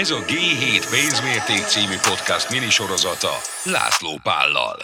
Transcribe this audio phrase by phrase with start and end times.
[0.00, 3.28] Ez a G7 pénzmérték című podcast minisorozata
[3.64, 4.76] László Pállal.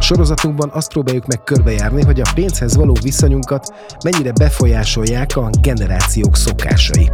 [0.00, 3.74] Sorozatunkban azt próbáljuk meg körbejárni, hogy a pénzhez való viszonyunkat
[4.04, 7.10] mennyire befolyásolják a generációk szokásai.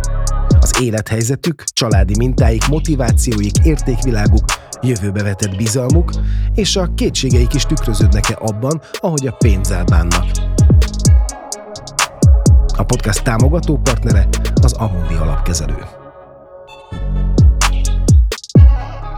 [0.61, 4.45] Az élethelyzetük, családi mintáik, motivációik, értékviláguk,
[4.83, 6.11] jövőbe vetett bizalmuk,
[6.55, 10.56] és a kétségeik is tükröződnek-e abban, ahogy a pénzzel bánnak.
[12.77, 15.77] A podcast támogató partnere az Amundi alapkezelő.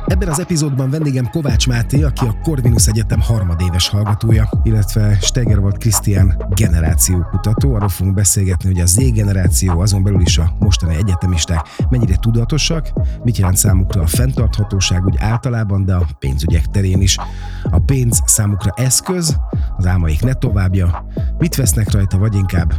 [0.07, 5.79] Ebben az epizódban vendégem Kovács Máté, aki a Corvinus Egyetem harmadéves hallgatója, illetve Steger volt
[5.79, 7.75] Krisztián generációkutató.
[7.75, 12.93] Arról fogunk beszélgetni, hogy a Z generáció, azon belül is a mostani egyetemisták mennyire tudatosak,
[13.23, 17.17] mit jelent számukra a fenntarthatóság úgy általában, de a pénzügyek terén is.
[17.63, 19.37] A pénz számukra eszköz,
[19.77, 21.07] az álmaik ne továbbja,
[21.39, 22.73] mit vesznek rajta, vagy inkább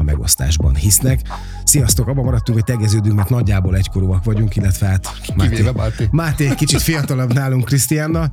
[0.00, 1.20] a megosztásban hisznek.
[1.64, 5.06] Sziasztok, abban maradtunk, hogy tegeződünk, mert nagyjából egykorúak vagyunk, illetve hát
[5.36, 6.08] Máté, Máté.
[6.10, 8.30] Máté egy kicsit fiatalabb nálunk Krisztiánna.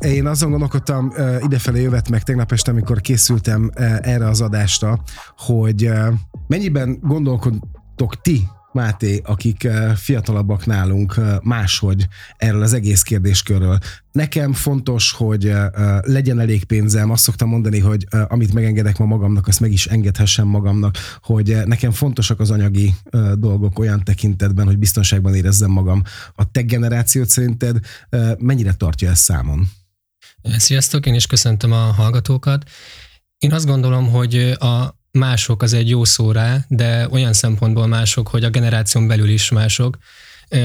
[0.00, 5.02] Én azon gondolkodtam idefelé jövet meg tegnap este, amikor készültem erre az adásra,
[5.36, 5.90] hogy
[6.46, 13.78] mennyiben gondolkodtok ti Máté, akik eh, fiatalabbak nálunk eh, máshogy erről az egész kérdéskörről.
[14.12, 15.68] Nekem fontos, hogy eh,
[16.02, 17.10] legyen elég pénzem.
[17.10, 21.90] Azt szoktam mondani, hogy amit megengedek ma magamnak, azt meg is engedhessem magamnak, hogy nekem
[21.90, 22.94] fontosak az anyagi
[23.34, 26.02] dolgok olyan tekintetben, hogy biztonságban érezzem magam.
[26.34, 27.78] A te generációt szerinted
[28.38, 29.70] mennyire tartja ezt számon?
[30.56, 32.70] Sziasztok, én is köszöntöm a hallgatókat.
[33.38, 38.28] Én azt gondolom, hogy a mások az egy jó szó rá, de olyan szempontból mások,
[38.28, 39.98] hogy a generáción belül is mások.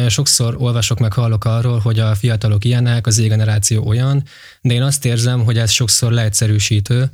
[0.07, 4.23] Sokszor olvasok meg, hallok arról, hogy a fiatalok ilyenek, az generáció olyan,
[4.61, 7.09] de én azt érzem, hogy ez sokszor leegyszerűsítő.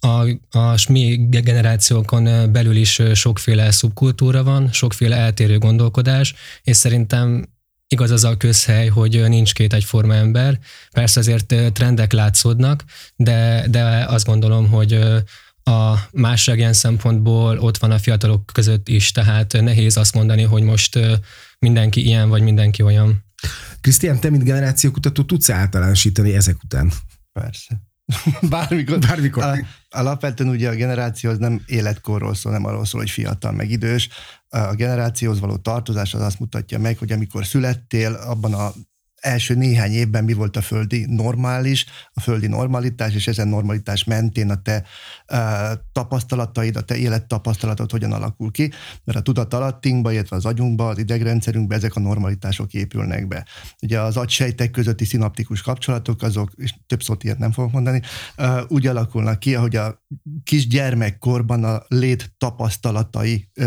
[0.00, 0.28] A,
[0.58, 7.48] a mi generációkon belül is sokféle szubkultúra van, sokféle eltérő gondolkodás, és szerintem
[7.88, 10.58] igaz az a közhely, hogy nincs két egyforma ember.
[10.92, 12.84] Persze azért trendek látszódnak,
[13.16, 15.00] de, de azt gondolom, hogy
[15.68, 20.62] a másság ilyen szempontból ott van a fiatalok között is, tehát nehéz azt mondani, hogy
[20.62, 20.98] most
[21.58, 23.24] mindenki ilyen, vagy mindenki olyan.
[23.80, 26.92] Krisztián, te, mint generációkutató, tudsz általánosítani ezek után?
[27.32, 27.80] Persze.
[28.50, 28.98] Bármikor.
[28.98, 29.64] Bármikor.
[29.90, 34.08] Alapvetően ugye a generáció az nem életkorról szól, nem arról szól, hogy fiatal meg idős.
[34.48, 38.72] A generációhoz való tartozás az azt mutatja meg, hogy amikor születtél, abban a
[39.20, 44.50] első néhány évben mi volt a földi normális, a földi normalitás, és ezen normalitás mentén
[44.50, 44.84] a te
[45.32, 45.38] uh,
[45.92, 48.70] tapasztalataid, a te élettapasztalatod hogyan alakul ki,
[49.04, 53.46] mert a tudat alattinkba, illetve az agyunkba, az idegrendszerünkbe ezek a normalitások épülnek be.
[53.82, 58.00] Ugye az agysejtek közötti szinaptikus kapcsolatok, azok, és több szót ilyet nem fogok mondani,
[58.38, 60.02] uh, úgy alakulnak ki, ahogy a
[60.44, 63.66] kis gyermekkorban a lét tapasztalatai uh,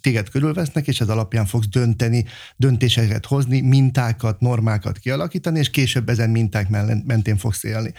[0.00, 2.24] téged körülvesznek, és ez alapján fogsz dönteni,
[2.56, 6.68] döntéseket hozni, mintákat, normákat kialakítani, és később ezen minták
[7.04, 7.92] mentén fogsz élni.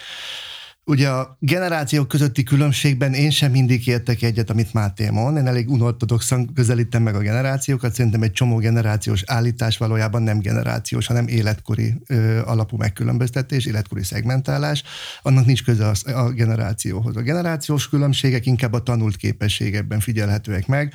[0.90, 5.38] Ugye a generációk közötti különbségben én sem mindig értek egyet, amit Máté mond.
[5.38, 7.94] Én elég unortodoxan közelítem meg a generációkat.
[7.94, 14.84] Szerintem egy csomó generációs állítás valójában nem generációs, hanem életkori ö, alapú megkülönböztetés, életkori szegmentálás.
[15.22, 17.16] Annak nincs köze a, a generációhoz.
[17.16, 20.94] A generációs különbségek inkább a tanult képességekben figyelhetőek meg.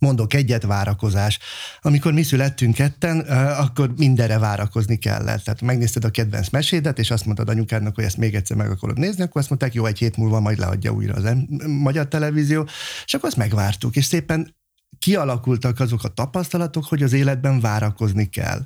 [0.00, 1.38] Mondok egyet, várakozás.
[1.80, 3.20] Amikor mi születtünk ketten,
[3.58, 5.44] akkor mindenre várakozni kellett.
[5.44, 8.98] Tehát megnézted a kedvenc mesédet, és azt mondtad anyukádnak, hogy ezt még egyszer meg akarod
[8.98, 12.68] nézni, akkor azt mondták, jó, egy hét múlva majd leadja újra az magyar televízió,
[13.04, 14.56] és akkor azt megvártuk, és szépen
[14.98, 18.60] kialakultak azok a tapasztalatok, hogy az életben várakozni kell.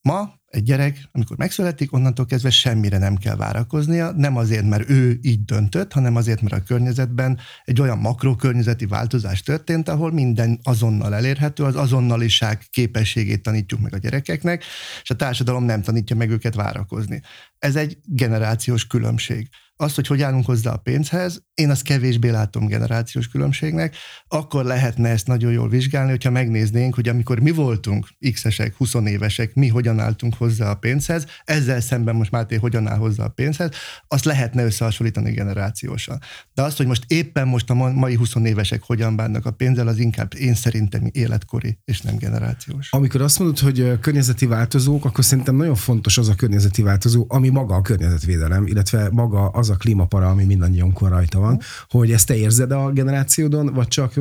[0.00, 5.18] Ma egy gyerek, amikor megszületik, onnantól kezdve semmire nem kell várakoznia, nem azért, mert ő
[5.22, 11.14] így döntött, hanem azért, mert a környezetben egy olyan makrokörnyezeti változás történt, ahol minden azonnal
[11.14, 14.64] elérhető, az azonnaliság képességét tanítjuk meg a gyerekeknek,
[15.02, 17.22] és a társadalom nem tanítja meg őket várakozni.
[17.58, 19.48] Ez egy generációs különbség
[19.80, 23.96] azt, hogy hogy állunk hozzá a pénzhez, én azt kevésbé látom generációs különbségnek,
[24.28, 29.54] akkor lehetne ezt nagyon jól vizsgálni, hogyha megnéznénk, hogy amikor mi voltunk x-esek, 20 évesek,
[29.54, 33.70] mi hogyan álltunk hozzá a pénzhez, ezzel szemben most Máté hogyan áll hozzá a pénzhez,
[34.08, 36.20] azt lehetne összehasonlítani generációsan.
[36.54, 39.98] De azt, hogy most éppen most a mai 20 évesek hogyan bánnak a pénzzel, az
[39.98, 42.92] inkább én szerintem életkori, és nem generációs.
[42.92, 47.48] Amikor azt mondod, hogy környezeti változók, akkor szerintem nagyon fontos az a környezeti változó, ami
[47.48, 52.26] maga a környezetvédelem, illetve maga az az a klímapara, ami mindannyiunkon rajta van, hogy ezt
[52.26, 54.12] te érzed a generációdon, vagy csak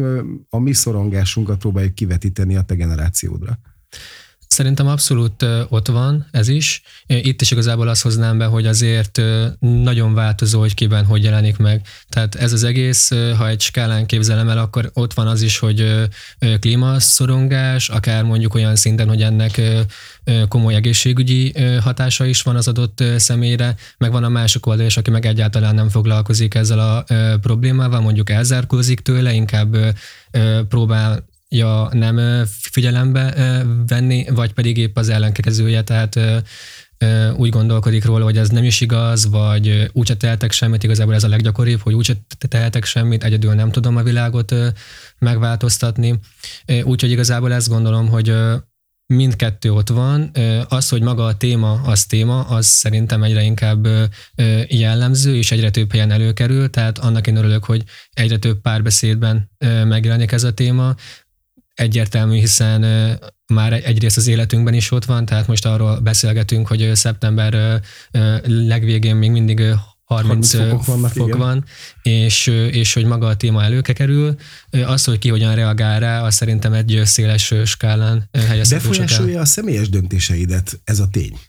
[0.50, 3.60] a mi szorongásunkat próbáljuk kivetíteni a te generációdra?
[4.58, 6.82] Szerintem abszolút ott van ez is.
[7.08, 9.22] Itt is igazából azt hoznám be, hogy azért
[9.60, 11.82] nagyon változó, hogy kiben hogy jelenik meg.
[12.10, 16.08] Tehát ez az egész, ha egy skálán képzelem el, akkor ott van az is, hogy
[16.60, 19.62] klímaszorongás, akár mondjuk olyan szinten, hogy ennek
[20.48, 25.10] komoly egészségügyi hatása is van az adott személyre, meg van a másik oldal is, aki
[25.10, 27.06] meg egyáltalán nem foglalkozik ezzel a
[27.42, 29.78] problémával, mondjuk elzárkózik tőle, inkább
[30.70, 33.34] próbál ja nem figyelembe
[33.88, 36.20] venni, vagy pedig épp az ellenkezője, tehát
[37.36, 41.28] úgy gondolkodik róla, hogy ez nem is igaz, vagy úgyse tehetek semmit, igazából ez a
[41.28, 42.14] leggyakoribb, hogy úgyse
[42.48, 44.56] tehetek semmit, egyedül nem tudom a világot
[45.20, 46.20] megváltoztatni.
[46.84, 48.36] Úgyhogy igazából ezt gondolom, hogy
[49.14, 50.32] mindkettő ott van.
[50.68, 53.88] Az, hogy maga a téma az téma, az szerintem egyre inkább
[54.68, 57.84] jellemző, és egyre több helyen előkerül, tehát annak én örülök, hogy
[58.14, 59.52] egyre több párbeszédben
[59.84, 60.96] megjelenik ez a téma,
[61.78, 62.82] egyértelmű, hiszen
[63.54, 67.82] már egyrészt az életünkben is ott van, tehát most arról beszélgetünk, hogy szeptember
[68.44, 69.62] legvégén még mindig
[70.04, 71.40] 30, 30 fokok vannak, fok igen.
[71.40, 71.66] van,
[72.02, 74.36] és, és hogy maga a téma előke kerül.
[74.86, 78.88] Az, hogy ki hogyan reagál rá, az szerintem egy széles skálán helyezhető.
[78.88, 81.40] Befolyásolja a személyes döntéseidet ez a tény?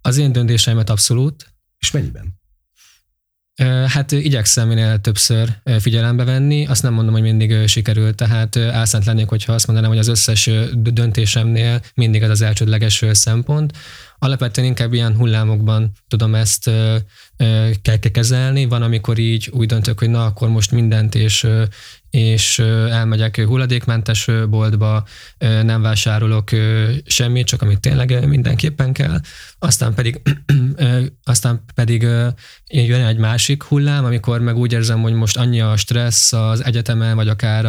[0.00, 1.54] Az én döntéseimet abszolút.
[1.78, 2.42] És mennyiben?
[3.86, 5.48] Hát igyekszem minél többször
[5.78, 9.98] figyelembe venni, azt nem mondom, hogy mindig sikerült, tehát álszánt lennék, hogyha azt mondanám, hogy
[9.98, 13.72] az összes döntésemnél mindig ez az elsődleges szempont.
[14.18, 16.70] Alapvetően inkább ilyen hullámokban tudom ezt
[17.82, 18.64] kell kezelni.
[18.64, 21.46] Van, amikor így úgy döntök, hogy na, akkor most mindent és,
[22.14, 22.58] és
[22.90, 25.04] elmegyek hulladékmentes boltba,
[25.38, 26.50] nem vásárolok
[27.04, 29.20] semmit, csak amit tényleg mindenképpen kell.
[29.58, 30.20] Aztán pedig,
[31.24, 32.02] aztán pedig
[32.66, 37.16] jön egy másik hullám, amikor meg úgy érzem, hogy most annyi a stressz az egyetemen,
[37.16, 37.64] vagy akár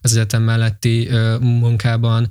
[0.00, 1.08] az egyetem melletti
[1.40, 2.28] munkában,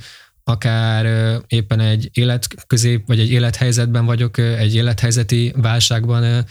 [0.50, 1.06] akár
[1.48, 6.46] éppen egy életközép, vagy egy élethelyzetben vagyok, egy élethelyzeti válságban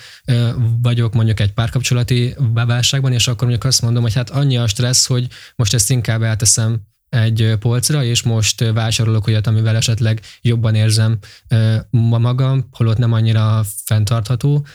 [0.82, 5.06] vagyok, mondjuk egy párkapcsolati válságban, és akkor mondjuk azt mondom, hogy hát annyi a stressz,
[5.06, 11.18] hogy most ezt inkább elteszem egy polcra, és most vásárolok olyat, amivel esetleg jobban érzem
[11.90, 14.66] ma magam, holott nem annyira fenntartható.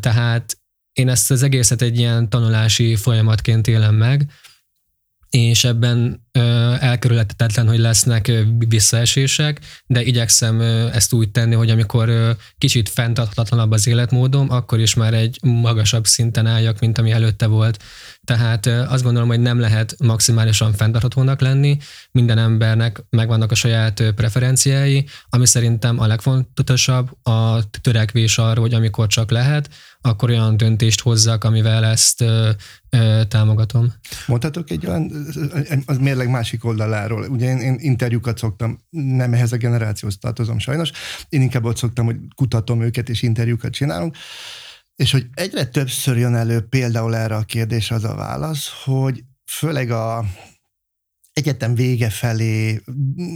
[0.00, 0.58] Tehát
[0.92, 4.30] én ezt az egészet egy ilyen tanulási folyamatként élem meg,
[5.34, 6.26] és ebben
[6.80, 8.32] elkerülhetetlen, hogy lesznek
[8.68, 10.60] visszaesések, de igyekszem
[10.92, 16.46] ezt úgy tenni, hogy amikor kicsit fenntarthatlanabb az életmódom, akkor is már egy magasabb szinten
[16.46, 17.82] álljak, mint ami előtte volt.
[18.24, 21.76] Tehát azt gondolom, hogy nem lehet maximálisan fenntarthatónak lenni,
[22.10, 29.06] minden embernek megvannak a saját preferenciái, ami szerintem a legfontosabb a törekvés arra, hogy amikor
[29.06, 29.68] csak lehet,
[30.00, 32.50] akkor olyan döntést hozzak, amivel ezt ö,
[32.90, 33.92] ö, támogatom.
[34.26, 35.12] Mondhatok egy olyan,
[35.86, 37.26] az mérleg másik oldaláról.
[37.28, 40.90] Ugye én, én interjúkat szoktam, nem ehhez a generációhoz tartozom sajnos,
[41.28, 44.16] én inkább ott szoktam, hogy kutatom őket és interjúkat csinálunk,
[44.96, 49.90] és hogy egyre többször jön elő például erre a kérdésre az a válasz, hogy főleg
[49.90, 50.24] a
[51.32, 52.80] egyetem vége felé,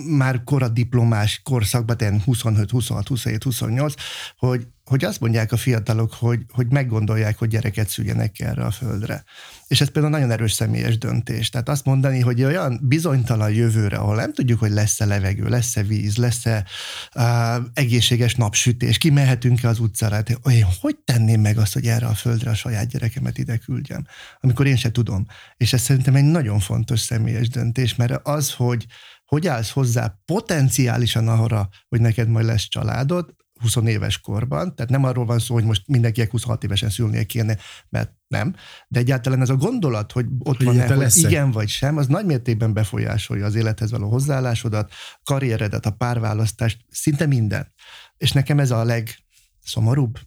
[0.08, 3.94] már koradiplomás korszakban, 25, 26, 27, 28,
[4.36, 9.24] hogy hogy azt mondják a fiatalok, hogy, hogy meggondolják, hogy gyereket szüljenek erre a földre.
[9.66, 11.50] És ez például nagyon erős személyes döntés.
[11.50, 16.16] Tehát azt mondani, hogy olyan bizonytalan jövőre, ahol nem tudjuk, hogy lesz-e levegő, lesz-e víz,
[16.16, 16.64] lesz-e
[17.14, 22.14] uh, egészséges napsütés, kimehetünk-e az utcára, hát én hogy tenném meg azt, hogy erre a
[22.14, 24.06] földre a saját gyerekemet ide küldjem,
[24.40, 25.26] amikor én se tudom.
[25.56, 28.86] És ez szerintem egy nagyon fontos személyes döntés, mert az, hogy
[29.24, 35.04] hogy állsz hozzá potenciálisan arra, hogy neked majd lesz családod, 20 éves korban, tehát nem
[35.04, 37.56] arról van szó, hogy most mindenkinek 26 évesen szülnie kéne,
[37.88, 38.54] mert nem,
[38.88, 42.72] de egyáltalán ez a gondolat, hogy ott van hogy igen vagy sem, az nagy mértékben
[42.72, 44.92] befolyásolja az élethez való hozzáállásodat,
[45.24, 47.72] karrieredet, a párválasztást, szinte minden.
[48.16, 50.18] És nekem ez a legszomorúbb,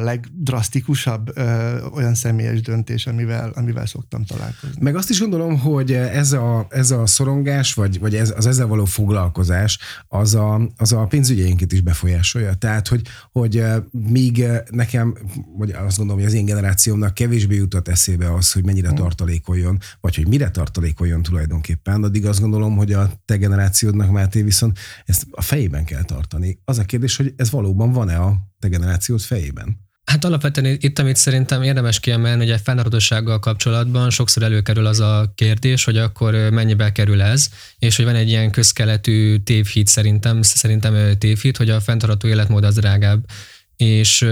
[0.00, 4.76] legdrasztikusabb ö, olyan személyes döntés, amivel, amivel szoktam találkozni.
[4.80, 8.66] Meg azt is gondolom, hogy ez a, ez a szorongás, vagy, vagy ez, az ezzel
[8.66, 12.54] való foglalkozás, az a, az a pénzügyeinket is befolyásolja.
[12.54, 15.16] Tehát, hogy, hogy míg nekem,
[15.56, 20.14] vagy azt gondolom, hogy az én generációmnak kevésbé jutott eszébe az, hogy mennyire tartalékoljon, vagy
[20.14, 25.42] hogy mire tartalékoljon tulajdonképpen, addig azt gondolom, hogy a te generációdnak, Máté, viszont ezt a
[25.42, 26.58] fejében kell tartani.
[26.64, 29.86] Az a kérdés, hogy ez valóban van-e a te generációd fejében?
[30.04, 35.32] Hát alapvetően itt, amit szerintem érdemes kiemelni, hogy a fennmaradósággal kapcsolatban sokszor előkerül az a
[35.34, 37.48] kérdés, hogy akkor mennyibe kerül ez,
[37.78, 42.74] és hogy van egy ilyen közkeletű tévhit szerintem, szerintem tévhit, hogy a fenntartható életmód az
[42.74, 43.24] drágább.
[43.76, 44.26] És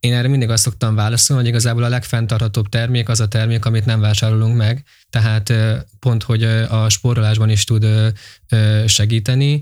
[0.00, 3.84] Én erre mindig azt szoktam válaszolni, hogy igazából a legfenntarthatóbb termék az a termék, amit
[3.84, 5.52] nem vásárolunk meg, tehát
[5.98, 7.86] pont, hogy a spórolásban is tud
[8.86, 9.60] segíteni.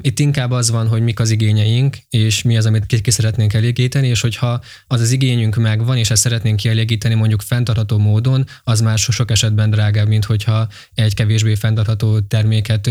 [0.00, 4.08] Itt inkább az van, hogy mik az igényeink, és mi az, amit ki szeretnénk elégíteni,
[4.08, 8.98] és hogyha az az igényünk megvan, és ezt szeretnénk kielégíteni mondjuk fenntartható módon, az már
[8.98, 12.90] sok esetben drágább, mint hogyha egy kevésbé fenntartható terméket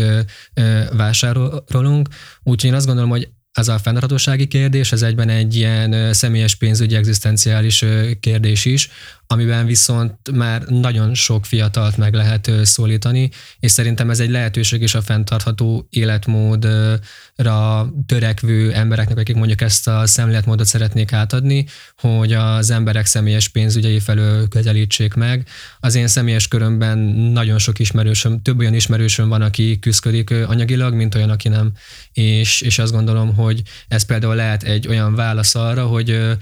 [0.92, 2.08] vásárolunk.
[2.42, 3.28] Úgyhogy én azt gondolom, hogy
[3.58, 7.84] ez a fenntarthatósági kérdés, ez egyben egy ilyen személyes pénzügyi egzisztenciális
[8.20, 8.88] kérdés is,
[9.30, 13.30] amiben viszont már nagyon sok fiatalt meg lehet szólítani,
[13.60, 20.06] és szerintem ez egy lehetőség is a fenntartható életmódra törekvő embereknek, akik mondjuk ezt a
[20.06, 21.66] szemléletmódot szeretnék átadni,
[21.96, 25.48] hogy az emberek személyes pénzügyei felől közelítsék meg.
[25.80, 26.98] Az én személyes körömben
[27.32, 31.72] nagyon sok ismerősöm, több olyan ismerősöm van, aki küzdik anyagilag, mint olyan, aki nem.
[32.12, 36.36] És, és azt gondolom, hogy ez például lehet egy olyan válasz arra, hogy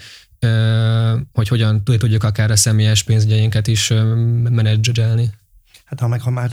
[1.33, 3.89] hogy hogyan tudjuk akár a személyes pénzügyeinket is
[4.43, 5.31] menedzselni.
[5.85, 6.51] Hát ha meg ha már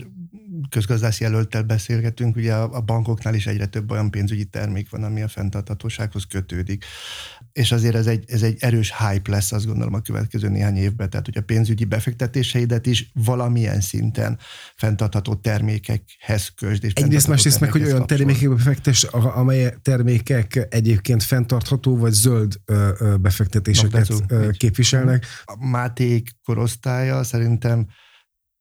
[0.70, 5.28] közgazdász jelöltel beszélgetünk, ugye a bankoknál is egyre több olyan pénzügyi termék van, ami a
[5.28, 6.86] fenntarthatósághoz kötődik.
[7.54, 11.10] És azért ez egy, ez egy erős hype lesz, azt gondolom a következő néhány évben.
[11.10, 14.40] Tehát, hogy a pénzügyi befektetéseidet is valamilyen szinten
[14.76, 16.84] fenntartható termékekhez kösd.
[16.84, 22.54] És Egyrészt másrészt meg, hogy olyan termékekbe befektes, amely termékek egyébként fenntartható vagy zöld
[23.22, 24.14] befektetéseket
[24.58, 25.26] képviselnek.
[25.44, 27.88] A Máték korosztálya szerintem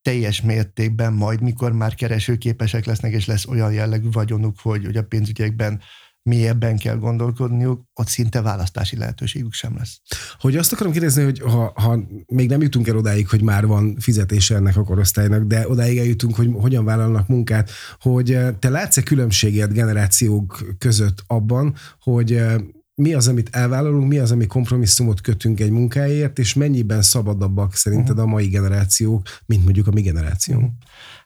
[0.03, 5.05] teljes mértékben majd, mikor már keresőképesek lesznek, és lesz olyan jellegű vagyonuk, hogy, hogy a
[5.05, 5.81] pénzügyekben
[6.23, 10.01] mélyebben kell gondolkodniuk, ott szinte választási lehetőségük sem lesz.
[10.39, 13.97] Hogy azt akarom kérdezni, hogy ha, ha még nem jutunk el odáig, hogy már van
[13.99, 19.03] fizetése ennek a korosztálynak, de odáig eljutunk, hogy hogyan vállalnak munkát, hogy eh, te látsz-e
[19.03, 22.55] különbséget generációk között abban, hogy eh,
[22.95, 28.19] mi az, amit elvállalunk, mi az, ami kompromisszumot kötünk egy munkáért, és mennyiben szabadabbak szerinted
[28.19, 30.73] a mai generációk, mint mondjuk a mi generációnk?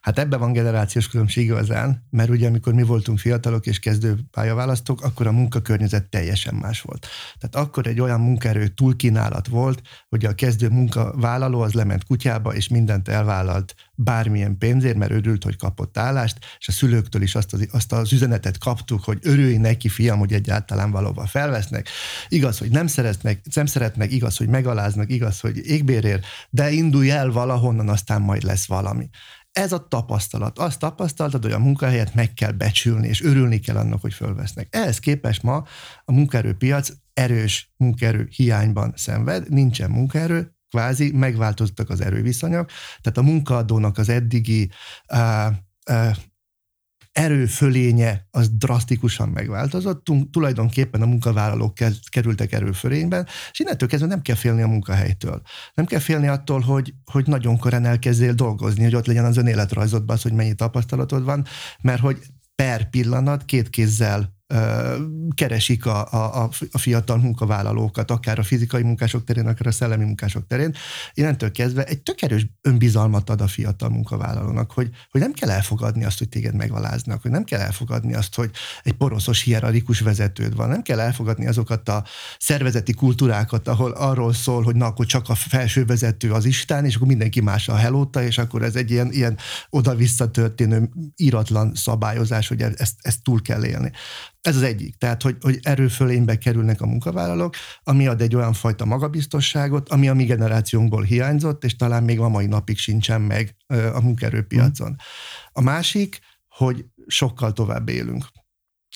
[0.07, 5.01] Hát ebben van generációs különbség igazán, mert ugye amikor mi voltunk fiatalok és kezdő pályaválasztók,
[5.01, 7.07] akkor a munkakörnyezet teljesen más volt.
[7.39, 12.67] Tehát akkor egy olyan munkaerő túlkínálat volt, hogy a kezdő munkavállaló az lement kutyába, és
[12.67, 17.67] mindent elvállalt bármilyen pénzért, mert örült, hogy kapott állást, és a szülőktől is azt az,
[17.71, 21.89] azt az üzenetet kaptuk, hogy örülj neki, fiam, hogy egyáltalán valóban felvesznek.
[22.27, 27.31] Igaz, hogy nem szeretnek, nem szeretnek, igaz, hogy megaláznak, igaz, hogy égbérért, de indulj el
[27.31, 29.09] valahonnan, aztán majd lesz valami.
[29.57, 30.59] Ez a tapasztalat.
[30.59, 34.67] Azt tapasztaltad, hogy a munkahelyet meg kell becsülni, és örülni kell annak, hogy fölvesznek.
[34.69, 35.63] Ehhez képest ma
[36.05, 42.69] a munkaerőpiac erős munkaerő hiányban szenved, nincsen munkaerő, kvázi megváltoztak az erőviszonyok,
[43.01, 44.71] tehát a munkaadónak az eddigi
[45.13, 45.47] uh,
[45.89, 46.15] uh,
[47.17, 51.73] erőfölénye az drasztikusan megváltozott, tulajdonképpen a munkavállalók
[52.09, 55.41] kerültek erőfölényben, és innentől kezdve nem kell félni a munkahelytől.
[55.73, 59.47] Nem kell félni attól, hogy, hogy nagyon korán elkezdél dolgozni, hogy ott legyen az ön
[59.47, 61.45] életrajzodban az, hogy mennyi tapasztalatod van,
[61.81, 62.19] mert hogy
[62.55, 64.36] per pillanat két kézzel
[65.35, 70.47] keresik a, a, a fiatal munkavállalókat, akár a fizikai munkások terén, akár a szellemi munkások
[70.47, 70.75] terén.
[71.13, 76.03] Innentől kezdve egy tök erős önbizalmat ad a fiatal munkavállalónak, hogy, hogy nem kell elfogadni
[76.03, 78.51] azt, hogy téged megaláznak, hogy nem kell elfogadni azt, hogy
[78.83, 82.03] egy poroszos hierarchikus vezetőd van, nem kell elfogadni azokat a
[82.39, 86.95] szervezeti kultúrákat, ahol arról szól, hogy na, akkor csak a felső vezető az Isten, és
[86.95, 89.37] akkor mindenki más a helóta, és akkor ez egy ilyen, ilyen
[89.69, 93.91] oda-vissza történő íratlan szabályozás, hogy ezt, ezt túl kell élni.
[94.41, 94.95] Ez az egyik.
[94.95, 100.13] Tehát, hogy, hogy erőfölénybe kerülnek a munkavállalók, ami ad egy olyan fajta magabiztosságot, ami a
[100.13, 103.55] mi generációnkból hiányzott, és talán még a mai napig sincsen meg
[103.93, 104.95] a munkaerőpiacon.
[105.51, 108.25] A másik, hogy sokkal tovább élünk.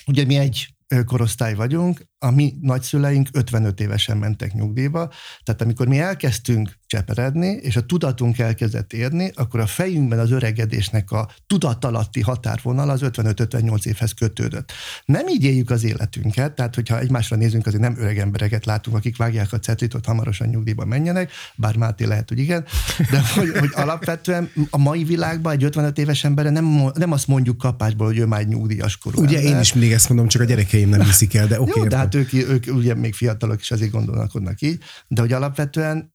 [0.08, 5.12] Ugye mi egy korosztály vagyunk, a mi nagyszüleink 55 évesen mentek nyugdíjba,
[5.44, 11.12] tehát amikor mi elkezdtünk cseperedni, és a tudatunk elkezdett érni, akkor a fejünkben az öregedésnek
[11.12, 14.72] a tudatalatti határvonal az 55-58 évhez kötődött.
[15.06, 19.18] Nem így éljük az életünket, tehát hogyha egymásra nézünk, azért nem öreg embereket látunk, akik
[19.18, 22.66] vágják a cetlit, hogy hamarosan nyugdíjba menjenek, bár Máté lehet, hogy igen,
[23.12, 27.58] de hogy, hogy alapvetően a mai világban egy 55 éves emberre nem, nem azt mondjuk
[27.58, 29.54] kapásból, hogy ő már egy nyugdíjas korú Ugye ember.
[29.54, 31.70] én is mindig ezt mondom, csak a gyerekeim nem hiszik el, de oké.
[31.70, 35.32] Okay, Jó, de hát ők, ők ugye még fiatalok is azért gondolkodnak így, de hogy
[35.32, 36.14] alapvetően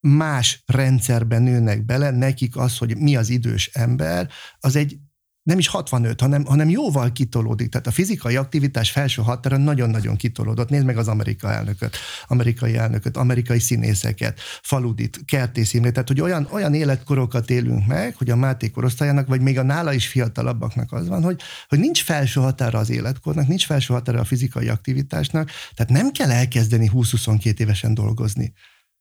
[0.00, 4.98] más rendszerben nőnek bele, nekik az, hogy mi az idős ember, az egy
[5.42, 7.68] nem is 65, hanem, hanem jóval kitolódik.
[7.68, 10.68] Tehát a fizikai aktivitás felső határa nagyon-nagyon kitolódott.
[10.68, 11.96] Nézd meg az amerikai elnököt,
[12.26, 15.70] amerikai elnököt, amerikai színészeket, Faludit, Kertész.
[15.70, 19.92] Tehát, hogy olyan, olyan életkorokat élünk meg, hogy a Máté korosztályának, vagy még a nála
[19.92, 24.24] is fiatalabbaknak az van, hogy, hogy nincs felső határa az életkornak, nincs felső határa a
[24.24, 28.52] fizikai aktivitásnak, tehát nem kell elkezdeni 20-22 évesen dolgozni.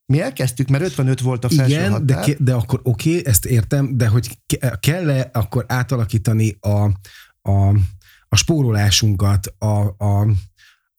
[0.06, 2.26] Mi elkezdtük, mert 55 volt a felső Igen, határ.
[2.26, 6.84] de, de akkor oké, okay, ezt értem, de hogy ke- kell-e akkor átalakítani a,
[7.42, 7.76] a,
[8.30, 10.28] a spórolásunkat, a, a,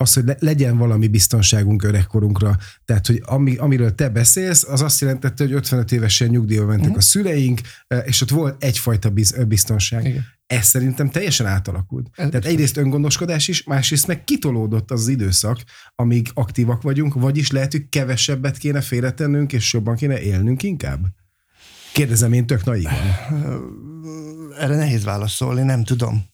[0.02, 2.56] az, hogy legyen valami biztonságunk öregkorunkra.
[2.84, 6.98] Tehát, hogy ami, amiről te beszélsz, az azt jelentette, hogy 55 évesen nyugdíjba mentek uh-huh.
[6.98, 7.60] a szüleink,
[8.04, 9.12] és ott volt egyfajta
[9.46, 10.04] biztonság.
[10.04, 12.06] Igen ez szerintem teljesen átalakult.
[12.12, 15.58] Ez Tehát egyrészt öngondoskodás is, másrészt meg kitolódott az, az időszak,
[15.94, 21.06] amíg aktívak vagyunk, vagyis lehet, hogy kevesebbet kéne félretennünk, és jobban kéne élnünk inkább?
[21.92, 22.92] Kérdezem én tök naivan.
[24.58, 26.24] Erre nehéz válaszolni, nem tudom.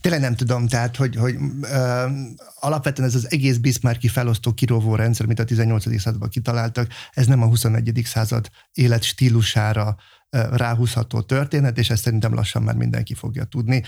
[0.00, 2.06] Tényleg nem tudom, tehát, hogy, hogy ö,
[2.54, 6.00] alapvetően ez az egész Bismarcki felosztó kirovó rendszer, amit a 18.
[6.00, 8.00] században kitaláltak, ez nem a 21.
[8.04, 9.96] század életstílusára
[10.30, 13.82] ráhúzható történet, és ezt szerintem lassan már mindenki fogja tudni.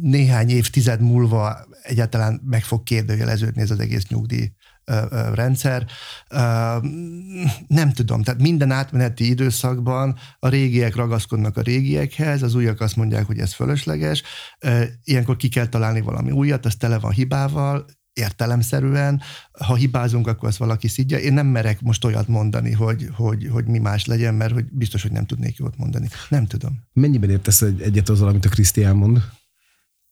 [0.00, 4.52] Néhány évtized múlva egyáltalán meg fog kérdőjeleződni ez az egész nyugdíj
[5.34, 5.86] rendszer.
[7.66, 13.26] Nem tudom, tehát minden átmeneti időszakban a régiek ragaszkodnak a régiekhez, az újak azt mondják,
[13.26, 14.22] hogy ez fölösleges,
[15.04, 19.20] ilyenkor ki kell találni valami újat, az tele van hibával, értelemszerűen,
[19.52, 21.18] ha hibázunk, akkor azt valaki szidja.
[21.18, 25.02] Én nem merek most olyat mondani, hogy, hogy, hogy mi más legyen, mert hogy biztos,
[25.02, 26.08] hogy nem tudnék jót mondani.
[26.28, 26.82] Nem tudom.
[26.92, 29.22] Mennyiben értesz egyet azzal, amit a Krisztián mond?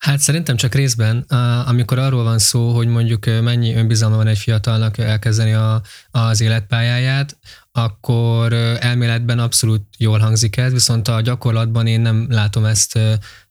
[0.02, 1.18] Hát szerintem csak részben,
[1.66, 7.38] amikor arról van szó, hogy mondjuk mennyi önbizalma van egy fiatalnak elkezdeni a, az életpályáját,
[7.72, 12.98] akkor elméletben abszolút jól hangzik ez, viszont a gyakorlatban én nem látom ezt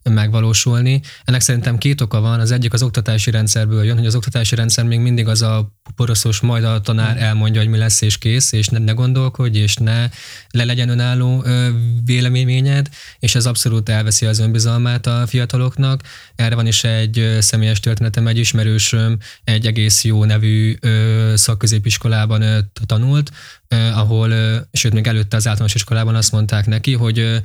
[0.04, 1.02] megvalósulni.
[1.24, 2.40] Ennek szerintem két oka van.
[2.40, 6.40] Az egyik az oktatási rendszerből jön, hogy az oktatási rendszer még mindig az a poroszos,
[6.40, 10.10] majd a tanár elmondja, hogy mi lesz és kész, és ne, ne gondolkodj, és ne
[10.50, 11.46] le legyen önálló
[12.06, 16.02] véleményed, és ez abszolút elveszi az önbizalmát a fiataloknak.
[16.36, 20.76] Erre van is egy személyes történetem, egy ismerősöm egy egész jó nevű
[21.36, 23.32] szakközépiskolában tanult,
[23.94, 24.34] ahol,
[24.72, 27.42] sőt, még előtte az általános iskolában azt mondták neki, hogy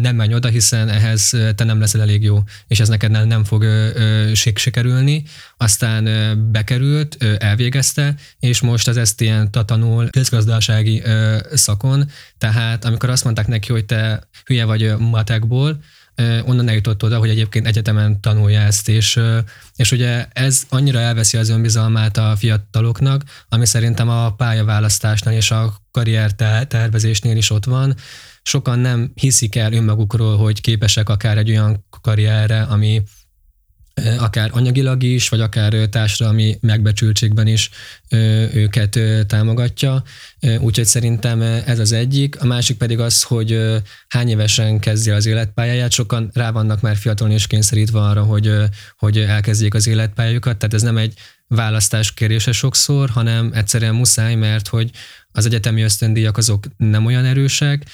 [0.00, 3.66] nem menj oda, hiszen ehhez te nem leszel elég jó, és ez neked nem, fog
[4.34, 5.22] sikerülni.
[5.56, 6.08] Aztán
[6.52, 7.16] bekerült,
[7.52, 11.02] elvégezte, és most az ilyen tanul közgazdasági
[11.52, 15.80] szakon, tehát amikor azt mondták neki, hogy te hülye vagy matekból,
[16.44, 19.20] onnan eljutott oda, hogy egyébként egyetemen tanulja ezt, és,
[19.76, 25.74] és ugye ez annyira elveszi az önbizalmát a fiataloknak, ami szerintem a pályaválasztásnál és a
[25.90, 26.32] karrier
[26.68, 27.94] tervezésnél is ott van.
[28.42, 33.02] Sokan nem hiszik el önmagukról, hogy képesek akár egy olyan karrierre, ami
[34.18, 37.70] akár anyagilag is, vagy akár társadalmi megbecsültségben is
[38.52, 40.02] őket támogatja.
[40.58, 42.40] Úgyhogy szerintem ez az egyik.
[42.40, 45.92] A másik pedig az, hogy hány évesen kezdi az életpályáját.
[45.92, 48.54] Sokan rá vannak már fiatalon és kényszerítve arra, hogy,
[48.98, 50.56] hogy elkezdjék az életpályájukat.
[50.56, 51.14] Tehát ez nem egy
[51.46, 54.90] választás kérése sokszor, hanem egyszerűen muszáj, mert hogy
[55.32, 57.84] az egyetemi ösztöndíjak azok nem olyan erősek,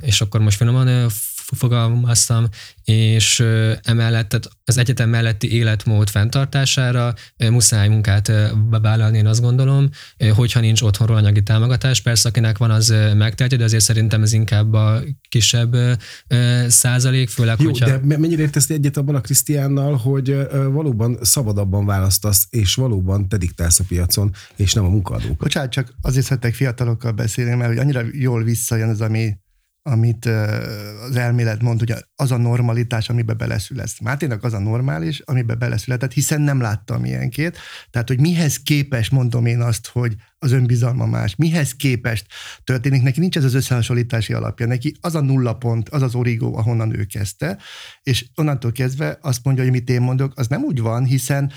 [0.00, 1.10] és akkor most finoman
[1.56, 2.46] fogalmaztam,
[2.84, 3.40] és
[3.82, 7.14] emellett tehát az egyetem melletti életmód fenntartására
[7.50, 8.32] muszáj munkát
[8.70, 9.88] vállalni, én azt gondolom,
[10.34, 12.00] hogyha nincs otthonról anyagi támogatás.
[12.00, 15.76] Persze, akinek van, az megtehető, de azért szerintem ez inkább a kisebb
[16.68, 17.98] százalék, főleg, Jó, hogyha...
[17.98, 20.36] de mennyire értesz egyet abban a Krisztiánnal, hogy
[20.70, 25.36] valóban szabadabban választasz, és valóban te diktálsz a piacon, és nem a munkadók.
[25.36, 29.36] Bocsánat, csak azért szeretek fiatalokkal beszélni, mert hogy annyira jól visszajön az, ami
[29.82, 30.26] amit
[31.08, 34.00] az elmélet mond, hogy az a normalitás, amiben beleszületsz.
[34.00, 37.58] Máténak az a normális, amiben beleszületett, hiszen nem láttam ilyenkét.
[37.90, 42.26] Tehát, hogy mihez képes, mondom én azt, hogy az önbizalma más, mihez képest
[42.64, 46.56] történik, neki nincs ez az összehasonlítási alapja, neki az a nulla pont, az az origó,
[46.56, 47.58] ahonnan ő kezdte,
[48.02, 51.52] és onnantól kezdve azt mondja, hogy amit én mondok, az nem úgy van, hiszen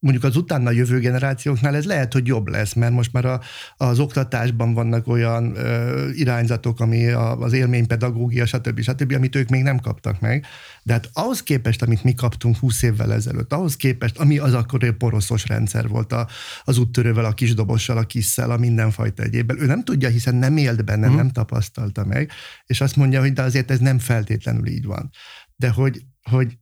[0.00, 3.40] mondjuk az utána jövő generációknál ez lehet, hogy jobb lesz, mert most már a,
[3.76, 8.80] az oktatásban vannak olyan ö, irányzatok, ami a, az élménypedagógia, stb.
[8.80, 10.46] stb., amit ők még nem kaptak meg.
[10.82, 14.82] De hát ahhoz képest, amit mi kaptunk 20 évvel ezelőtt, ahhoz képest, ami az akkor
[14.82, 16.28] egy poroszos rendszer volt a,
[16.64, 19.60] az úttörővel, a kis dobossal, a kisszel, a mindenfajta egyébben.
[19.60, 21.14] Ő nem tudja, hiszen nem élt benne, mm.
[21.14, 22.30] nem tapasztalta meg,
[22.66, 25.10] és azt mondja, hogy de azért ez nem feltétlenül így van.
[25.56, 26.58] De hogy, hogy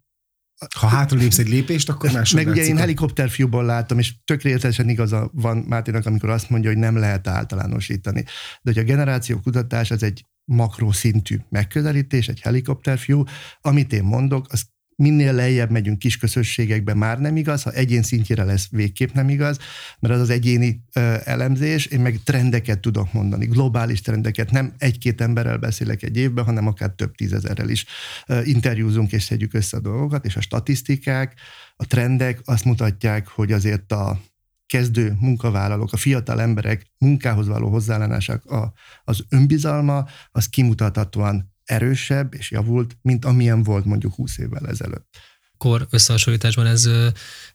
[0.79, 2.33] ha hátra lépsz egy lépést, akkor más.
[2.33, 6.97] Meg ugye én helikopterfiúból láttam, és tökéletesen igaza van Máténak, amikor azt mondja, hogy nem
[6.97, 8.25] lehet általánosítani.
[8.63, 13.25] De hogy a generáció kutatás az egy makroszintű megközelítés, egy helikopterfiú.
[13.61, 14.67] Amit én mondok, az
[14.99, 19.59] minél lejjebb megyünk kis közösségekbe, már nem igaz, ha egyén szintjére lesz, végképp nem igaz,
[19.99, 25.21] mert az az egyéni ö, elemzés, én meg trendeket tudok mondani, globális trendeket, nem egy-két
[25.21, 27.85] emberrel beszélek egy évben, hanem akár több tízezerrel is.
[28.27, 31.35] Ö, interjúzunk és szedjük össze a dolgokat, és a statisztikák,
[31.77, 34.21] a trendek azt mutatják, hogy azért a
[34.67, 38.73] kezdő munkavállalók, a fiatal emberek munkához való hozzáállásának a,
[39.05, 45.17] az önbizalma, az kimutathatóan erősebb és javult, mint amilyen volt mondjuk 20 évvel ezelőtt.
[45.57, 46.89] Kor összehasonlításban ez,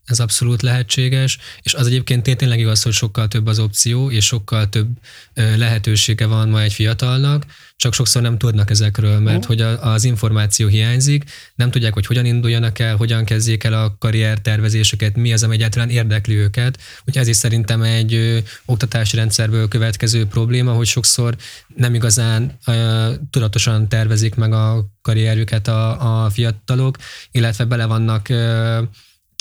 [0.05, 4.69] ez abszolút lehetséges, és az egyébként tényleg igaz, hogy sokkal több az opció, és sokkal
[4.69, 4.87] több
[5.33, 11.23] lehetősége van ma egy fiatalnak, csak sokszor nem tudnak ezekről, mert hogy az információ hiányzik,
[11.55, 15.89] nem tudják, hogy hogyan induljanak el, hogyan kezdjék el a karriertervezéseket, mi az, ami egyáltalán
[15.89, 16.79] érdekli őket.
[16.99, 21.35] Úgyhogy ez is szerintem egy oktatási rendszerből következő probléma, hogy sokszor
[21.75, 26.97] nem igazán ö, tudatosan tervezik meg a karrierjüket a, a fiatalok,
[27.31, 28.81] illetve bele vannak ö,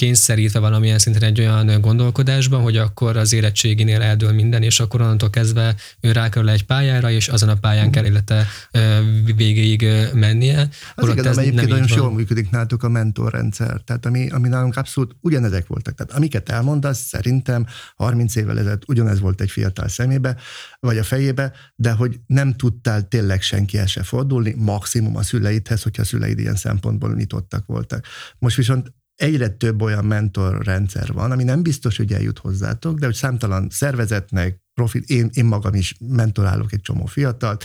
[0.03, 5.31] kényszerítve valamilyen szinten egy olyan gondolkodásban, hogy akkor az érettséginél eldől minden, és akkor onnantól
[5.31, 8.47] kezdve ő rákerül egy pályára, és azon a pályán kell élete
[9.37, 10.69] végéig mennie.
[10.95, 15.67] Az igaz, egyébként nagyon jól működik nálatok a mentorrendszer, tehát ami, ami nálunk abszolút ugyanezek
[15.67, 15.95] voltak.
[15.95, 20.37] Tehát amiket elmondasz, szerintem 30 évvel ezelőtt ugyanez volt egy fiatal szemébe,
[20.81, 26.03] vagy a fejébe, de hogy nem tudtál tényleg senkihez se fordulni, maximum a szüleidhez, hogyha
[26.03, 28.07] a szüleid ilyen szempontból nyitottak voltak.
[28.39, 33.15] Most viszont egyre több olyan mentorrendszer van, ami nem biztos, hogy eljut hozzátok, de hogy
[33.15, 37.65] számtalan szervezetnek, profit, én, én magam is mentorálok egy csomó fiatalt,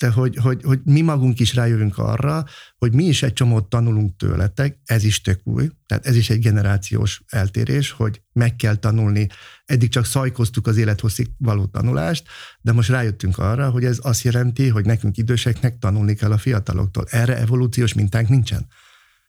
[0.00, 2.44] de hogy, hogy, hogy mi magunk is rájövünk arra,
[2.78, 6.38] hogy mi is egy csomót tanulunk tőletek, ez is tök új, tehát ez is egy
[6.38, 9.26] generációs eltérés, hogy meg kell tanulni,
[9.64, 12.26] eddig csak szajkoztuk az élethosszig való tanulást,
[12.60, 17.06] de most rájöttünk arra, hogy ez azt jelenti, hogy nekünk időseknek tanulni kell a fiataloktól.
[17.10, 18.66] Erre evolúciós mintánk nincsen.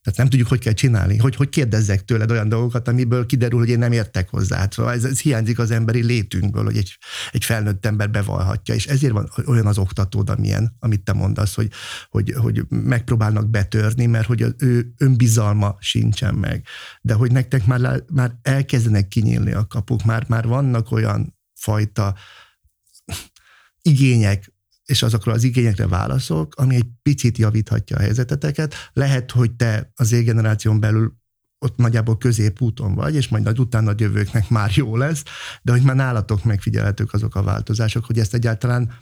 [0.03, 3.69] Tehát nem tudjuk, hogy kell csinálni, hogy, hogy kérdezzek tőled olyan dolgokat, amiből kiderül, hogy
[3.69, 4.67] én nem értek hozzá.
[4.69, 6.97] Szóval ez, ez hiányzik az emberi létünkből, hogy egy,
[7.31, 11.71] egy felnőtt ember bevallhatja, és ezért van olyan az oktatód, amilyen, amit te mondasz, hogy,
[12.09, 16.65] hogy, hogy megpróbálnak betörni, mert hogy az ő önbizalma sincsen meg.
[17.01, 22.15] De hogy nektek már, már elkezdenek kinyílni a kapuk, már, már vannak olyan fajta
[23.81, 24.52] igények,
[24.85, 28.75] és azokról az igényekre válaszok, ami egy picit javíthatja a helyzeteteket.
[28.93, 31.21] Lehet, hogy te az égeneráción belül
[31.59, 35.23] ott nagyjából középúton vagy, és majd utána jövőknek már jó lesz,
[35.61, 38.93] de hogy már nálatok megfigyelhetők azok a változások, hogy ezt egyáltalán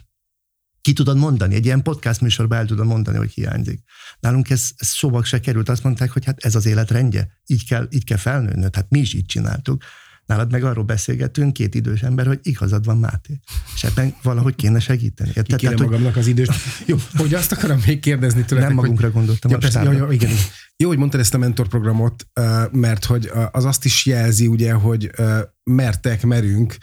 [0.80, 3.82] ki tudod mondani, egy ilyen podcast műsorban el tudod mondani, hogy hiányzik.
[4.20, 7.86] Nálunk ez, ez szóval se került, azt mondták, hogy hát ez az életrendje, így kell,
[7.90, 9.82] így kell felnőnöd, hát mi is így csináltuk.
[10.32, 13.40] Nálad meg arról beszélgetünk, két idős ember, hogy igazad van, Máté.
[13.74, 15.30] És ebben valahogy kéne segíteni.
[15.34, 15.58] Érted?
[15.58, 16.48] Kéne magamnak az idős.
[16.86, 19.14] Jó, hogy azt akarom még kérdezni tőletek, Nem magunkra hogy...
[19.14, 19.50] gondoltam.
[19.50, 20.30] Ja, persze, jó, jó, igen.
[20.76, 22.26] Jó, hogy mondtad ezt a mentorprogramot,
[22.70, 25.10] mert hogy az azt is jelzi, ugye, hogy
[25.62, 26.76] mertek, merünk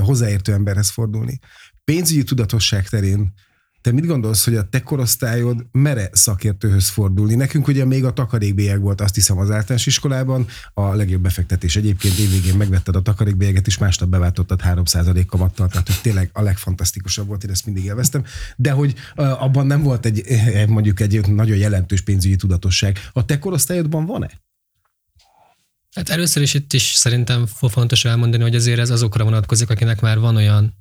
[0.00, 1.38] hozzáértő emberhez fordulni.
[1.84, 3.32] Pénzügyi tudatosság terén
[3.82, 7.34] te mit gondolsz, hogy a te korosztályod mere szakértőhöz fordulni?
[7.34, 11.76] Nekünk ugye még a takarékbélyeg volt, azt hiszem az általános iskolában, a legjobb befektetés.
[11.76, 17.26] Egyébként évvégén megvetted a takarékbélyeget, és másnap beváltottad 3% kamattal, tehát hogy tényleg a legfantasztikusabb
[17.26, 18.24] volt, én ezt mindig élveztem.
[18.56, 20.24] De hogy abban nem volt egy,
[20.68, 22.98] mondjuk egy nagyon jelentős pénzügyi tudatosság.
[23.12, 24.30] A te korosztályodban van-e?
[25.94, 30.18] Hát először is itt is szerintem fontos elmondani, hogy azért ez azokra vonatkozik, akinek már
[30.18, 30.74] van olyan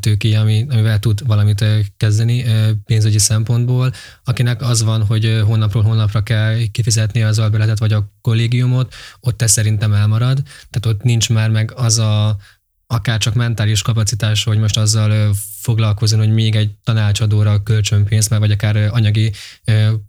[0.00, 1.64] tőké, ami, amivel tud valamit
[1.96, 2.44] kezdeni
[2.84, 3.92] pénzügyi szempontból,
[4.24, 9.50] akinek az van, hogy hónapról hónapra kell kifizetni az albérletet vagy a kollégiumot, ott ez
[9.50, 12.36] szerintem elmarad, tehát ott nincs már meg az a
[12.86, 18.50] akár csak mentális kapacitás, hogy most azzal foglalkozni, hogy még egy tanácsadóra kölcsönpénzt, mert vagy
[18.50, 19.32] akár anyagi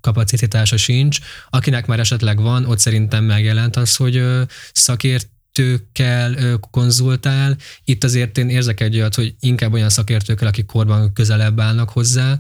[0.02, 1.20] kapacitása sincs.
[1.50, 4.24] Akinek már esetleg van, ott szerintem megjelent az, hogy
[4.72, 7.58] szakért szakértőkkel konzultál.
[7.84, 12.40] Itt azért én érzek egy olyat, hogy inkább olyan szakértőkkel, akik korban közelebb állnak hozzá,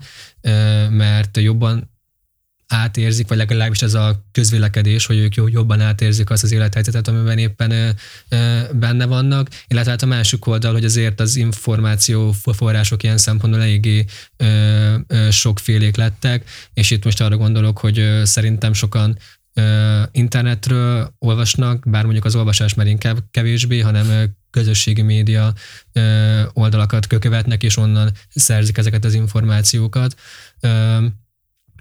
[0.89, 1.95] mert jobban
[2.67, 7.95] átérzik, vagy legalábbis ez a közvélekedés, hogy ők jobban átérzik azt az élethelyzetet, amiben éppen
[8.71, 14.05] benne vannak, illetve hát a másik oldal, hogy azért az információ források ilyen szempontból eléggé
[15.29, 19.17] sokfélék lettek, és itt most arra gondolok, hogy szerintem sokan
[20.11, 25.53] internetről olvasnak, bár mondjuk az olvasás már inkább kevésbé, hanem közösségi média
[26.53, 30.15] oldalakat követnek, és onnan szerzik ezeket az információkat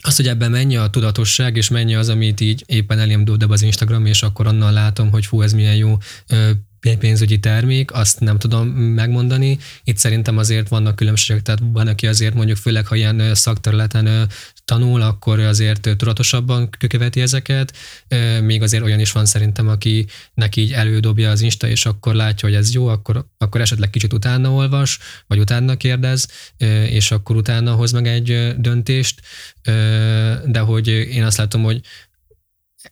[0.01, 3.63] az, hogy ebben mennyi a tudatosság, és mennyi az, amit így éppen elém dobd az
[3.63, 5.97] Instagram, és akkor onnan látom, hogy fú, ez milyen jó
[6.99, 9.59] pénzügyi termék, azt nem tudom megmondani.
[9.85, 14.29] Itt szerintem azért vannak különbségek, tehát van, aki azért mondjuk főleg, ha ilyen szakterületen
[14.65, 17.77] tanul, akkor azért tudatosabban követi ezeket,
[18.43, 22.49] még azért olyan is van szerintem, aki neki így elődobja az Insta, és akkor látja,
[22.49, 26.29] hogy ez jó, akkor, akkor esetleg kicsit utána olvas, vagy utána kérdez,
[26.89, 29.21] és akkor utána hoz meg egy döntést,
[30.45, 31.81] de hogy én azt látom, hogy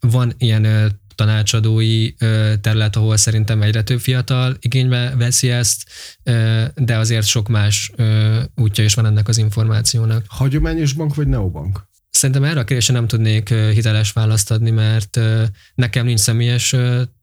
[0.01, 2.13] van ilyen tanácsadói
[2.61, 5.85] terület, ahol szerintem egyre több fiatal igénybe veszi ezt,
[6.75, 7.93] de azért sok más
[8.55, 10.25] útja is van ennek az információnak.
[10.29, 11.87] Hagyományos bank vagy neobank?
[12.11, 15.21] Szerintem erre a kérdésre nem tudnék hiteles választ adni, mert
[15.75, 16.75] nekem nincs személyes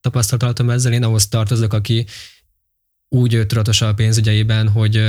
[0.01, 2.05] tapasztalatom ezzel, én ahhoz tartozok, aki
[3.09, 5.03] úgy tudatos a pénzügyeiben, hogy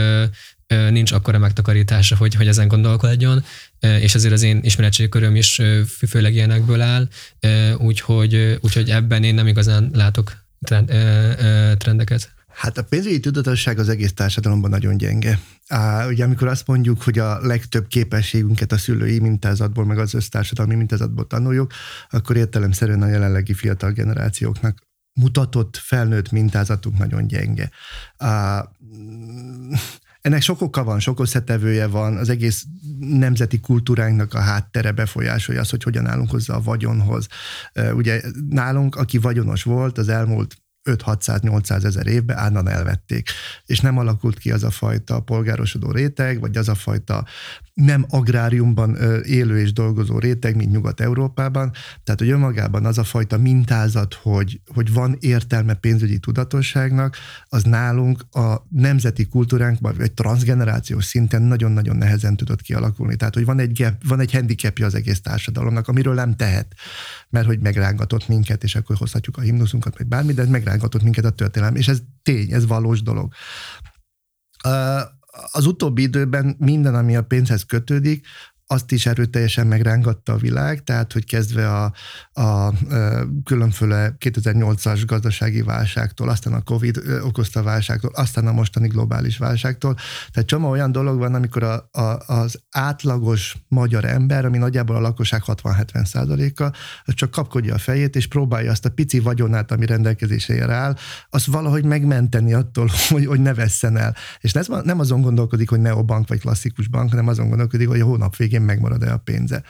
[0.91, 3.45] nincs akkora megtakarítása, hogy, hogy ezen gondolkodjon,
[3.81, 5.61] és ezért az én ismeretségköröm is
[6.09, 7.09] főleg ilyenekből áll,
[7.77, 10.33] úgyhogy, úgyhogy ebben én nem igazán látok
[11.77, 12.33] trendeket.
[12.55, 15.39] Hát a pénzügyi tudatosság az egész társadalomban nagyon gyenge.
[15.69, 20.75] Á, ugye amikor azt mondjuk, hogy a legtöbb képességünket a szülői mintázatból, meg az össztársadalmi
[20.75, 21.73] mintázatból tanuljuk,
[22.11, 24.79] akkor értelemszerűen a jelenlegi fiatal generációknak
[25.21, 27.71] mutatott felnőtt mintázatunk nagyon gyenge.
[28.17, 28.65] Á,
[30.23, 32.65] ennek sok oka van, sok összetevője van, az egész
[32.99, 37.27] nemzeti kultúránknak a háttere befolyásolja az, hogy hogyan állunk hozzá a vagyonhoz.
[37.95, 40.57] Ugye nálunk, aki vagyonos volt, az elmúlt
[40.91, 43.29] 5-600-800 ezer évben ánnan elvették.
[43.67, 47.27] És nem alakult ki az a fajta polgárosodó réteg, vagy az a fajta
[47.75, 51.73] nem agráriumban élő és dolgozó réteg, mint Nyugat-Európában.
[52.05, 58.21] Tehát, hogy önmagában az a fajta mintázat, hogy, hogy van értelme pénzügyi tudatosságnak, az nálunk
[58.31, 63.17] a nemzeti kultúránkban, vagy transgenerációs szinten nagyon-nagyon nehezen tudott kialakulni.
[63.17, 66.75] Tehát, hogy van egy, gap, van egy handicapja az egész társadalomnak, amiről nem tehet,
[67.31, 71.31] mert hogy megrángatott minket, és akkor hozhatjuk a himnuszunkat, vagy bármi, de megrángatott minket a
[71.31, 73.33] történelem, és ez tény, ez valós dolog.
[74.65, 75.01] Uh,
[75.53, 78.27] az utóbbi időben minden, ami a pénzhez kötődik,
[78.73, 81.93] azt is erőteljesen megrángatta a világ, tehát hogy kezdve a,
[82.33, 82.73] a,
[83.45, 89.97] különféle 2008-as gazdasági válságtól, aztán a Covid okozta válságtól, aztán a mostani globális válságtól.
[90.31, 95.01] Tehát csomó olyan dolog van, amikor a, a, az átlagos magyar ember, ami nagyjából a
[95.01, 96.73] lakosság 60-70 százaléka,
[97.05, 100.97] az csak kapkodja a fejét, és próbálja azt a pici vagyonát, ami rendelkezésére áll,
[101.31, 104.17] azt valahogy megmenteni attól, hogy, hogy ne vesszen el.
[104.41, 104.53] És
[104.85, 108.62] nem azon gondolkodik, hogy neobank vagy klasszikus bank, hanem azon gondolkodik, hogy a hónap végén
[108.63, 109.63] végén megmarad-e a pénze.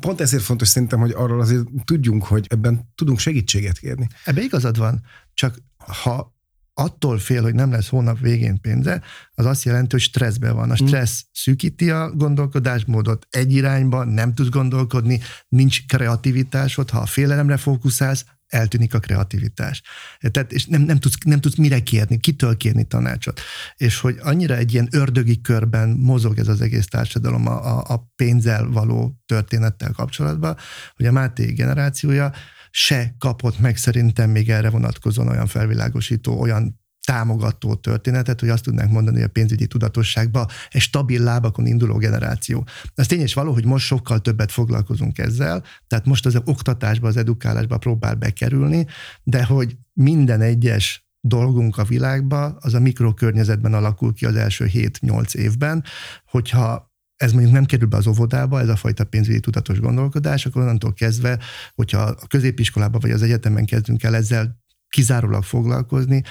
[0.00, 4.08] Pont ezért fontos szerintem, hogy arról azért tudjunk, hogy ebben tudunk segítséget kérni.
[4.24, 5.02] Ebbe igazad van,
[5.34, 5.58] csak
[6.02, 6.34] ha
[6.78, 9.02] attól fél, hogy nem lesz hónap végén pénze,
[9.34, 10.70] az azt jelenti, hogy stresszben van.
[10.70, 10.86] A hm.
[10.86, 18.24] stressz szűkíti a gondolkodásmódot egy irányba, nem tudsz gondolkodni, nincs kreativitásod, ha a félelemre fókuszálsz,
[18.48, 19.82] eltűnik a kreativitás.
[20.20, 23.40] Tehát, és nem, nem, tudsz, nem tudsz mire kérni, kitől kérni tanácsot.
[23.76, 28.66] És hogy annyira egy ilyen ördögi körben mozog ez az egész társadalom a, a pénzzel
[28.68, 30.56] való történettel kapcsolatban,
[30.96, 32.32] hogy a Máté generációja
[32.70, 38.90] se kapott meg szerintem még erre vonatkozóan olyan felvilágosító, olyan támogató történetet, hogy azt tudnánk
[38.90, 42.66] mondani, hogy a pénzügyi tudatosságba egy stabil lábakon induló generáció.
[42.94, 47.16] Az tény és való, hogy most sokkal többet foglalkozunk ezzel, tehát most az oktatásba, az
[47.16, 48.86] edukálásba próbál bekerülni,
[49.22, 55.34] de hogy minden egyes dolgunk a világba, az a mikrokörnyezetben alakul ki az első 7-8
[55.34, 55.84] évben,
[56.24, 60.62] hogyha ez mondjuk nem kerül be az óvodába, ez a fajta pénzügyi tudatos gondolkodás, akkor
[60.62, 61.38] onnantól kezdve,
[61.74, 66.22] hogyha a középiskolában vagy az egyetemen kezdünk el ezzel kizárólag foglalkozni,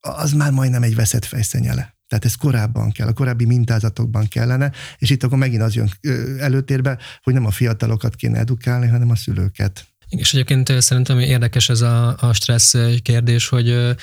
[0.00, 1.94] az már majdnem egy veszett fejszenyele.
[2.08, 5.90] Tehát ez korábban kell, a korábbi mintázatokban kellene, és itt akkor megint az jön
[6.38, 9.86] előtérbe, hogy nem a fiatalokat kéne edukálni, hanem a szülőket.
[10.08, 13.96] És egyébként szerintem érdekes ez a, a stressz kérdés, hogy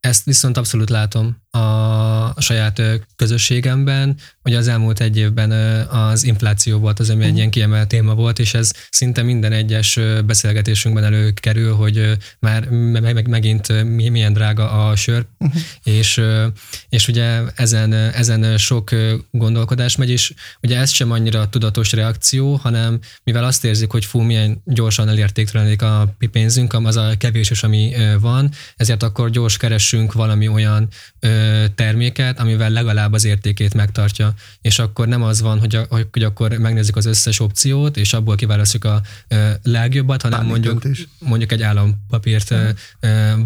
[0.00, 2.82] ezt viszont abszolút látom a saját
[3.16, 4.16] közösségemben.
[4.42, 5.50] Ugye az elmúlt egy évben
[5.88, 7.36] az infláció volt az, ami egy mhm.
[7.36, 13.84] ilyen kiemelt téma volt, és ez szinte minden egyes beszélgetésünkben előkerül, hogy már meg, megint
[13.96, 15.62] milyen drága a sör, uh-huh.
[15.82, 16.20] és,
[16.88, 18.90] és ugye ezen, ezen sok
[19.30, 24.20] gondolkodás megy, és ugye ez sem annyira tudatos reakció, hanem mivel azt érzik, hogy fú,
[24.20, 30.12] milyen gyorsan elértéktelenik a pénzünk, az a kevés is, ami van, ezért akkor gyors keressünk
[30.12, 30.88] valami olyan
[31.74, 34.34] terméket, amivel legalább az értékét megtartja.
[34.60, 38.36] És akkor nem az van, hogy, a, hogy akkor megnézzük az összes opciót, és abból
[38.36, 39.02] kiválasztjuk a
[39.62, 42.54] legjobbat, hanem Bármi mondjuk, mondjuk egy állampapírt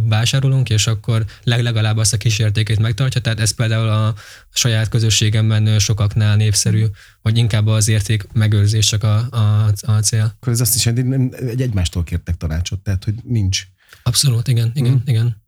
[0.02, 3.20] vásárolunk, és akkor legalább azt a kis értékét megtartja.
[3.20, 4.14] Tehát ez például a
[4.52, 6.84] saját közösségemben sokaknál népszerű,
[7.22, 10.34] hogy inkább az érték megőrzés csak a, a, a cél.
[10.36, 13.66] Akkor ez azt is hogy egymástól kértek tanácsot, tehát hogy nincs.
[14.02, 15.02] Abszolút, igen, igen, hmm.
[15.04, 15.46] igen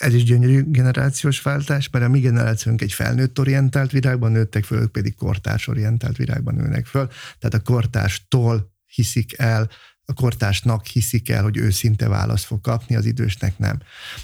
[0.00, 4.80] ez is gyönyörű generációs váltás, mert a mi generációnk egy felnőtt orientált világban nőttek föl,
[4.80, 7.08] ők pedig kortárs orientált világban nőnek föl.
[7.38, 9.70] Tehát a kortárstól hiszik el,
[10.04, 13.78] a kortársnak hiszik el, hogy őszinte választ fog kapni, az idősnek nem.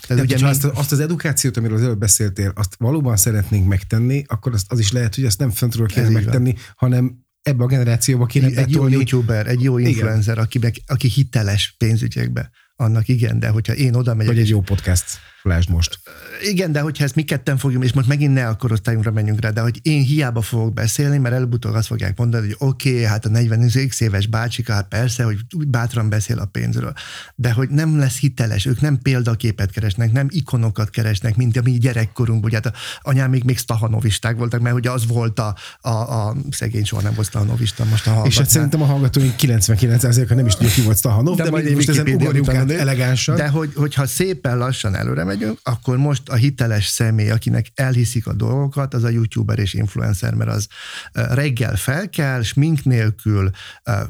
[0.07, 0.43] Tehát ugye mi...
[0.43, 4.79] azt, azt az edukációt, amiről az előbb beszéltél, azt valóban szeretnénk megtenni, akkor az, az
[4.79, 6.63] is lehet, hogy ezt nem föntről kéne megtenni, van.
[6.77, 12.51] hanem ebbe a generációba kéne Egy jó youtuber, egy jó influencer, aki, aki hiteles pénzügyekbe,
[12.77, 14.33] annak igen, de hogyha én oda megyek...
[14.33, 15.99] Vagy egy jó podcast lásd most.
[16.43, 19.51] Igen, de hogyha ezt mi ketten fogjuk, és most megint ne a korosztályunkra menjünk rá,
[19.51, 23.25] de hogy én hiába fogok beszélni, mert előbb-utóbb azt fogják mondani, hogy oké, okay, hát
[23.25, 26.93] a 40 éves bácsika, hát persze, hogy bátran beszél a pénzről,
[27.35, 31.71] de hogy nem lesz hiteles, ők nem példaképet keresnek, nem ikonokat keresnek, mint a mi
[31.71, 35.89] gyerekkorunkban, ugye hát a anyám még, még stahanovisták voltak, mert ugye az volt a, a,
[35.89, 40.47] a szegény soha nem volt stahanovista, most a És hát szerintem a hallgatóink 99%-a nem
[40.47, 43.37] is tudja, ki volt stahanov, de, de majd most ezen ugorjunk át elegánsan.
[43.37, 48.27] De hogy, hogyha szépen lassan előre megy, megyünk, akkor most a hiteles személy, akinek elhiszik
[48.27, 50.69] a dolgokat, az a youtuber és influencer, mert az
[51.13, 53.51] reggel felkel, smink nélkül,